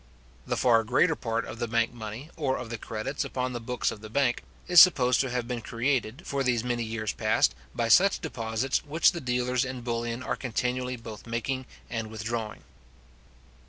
The 0.47 0.57
far 0.57 0.83
greater 0.83 1.15
part 1.15 1.45
of 1.45 1.59
the 1.59 1.67
bank 1.67 1.93
money, 1.93 2.31
or 2.35 2.57
of 2.57 2.71
the 2.71 2.79
credits 2.79 3.23
upon 3.23 3.53
the 3.53 3.59
books 3.59 3.91
of 3.91 4.01
the 4.01 4.09
bank, 4.09 4.41
is 4.67 4.81
supposed 4.81 5.21
to 5.21 5.29
have 5.29 5.47
been 5.47 5.61
created, 5.61 6.23
for 6.25 6.41
these 6.43 6.63
many 6.63 6.81
years 6.81 7.13
past, 7.13 7.53
by 7.75 7.87
such 7.87 8.19
deposits, 8.19 8.83
which 8.83 9.11
the 9.11 9.21
dealers 9.21 9.63
in 9.63 9.81
bullion 9.81 10.23
are 10.23 10.35
continually 10.35 10.95
both 10.95 11.27
making 11.27 11.67
and 11.87 12.07
withdrawing. 12.09 12.63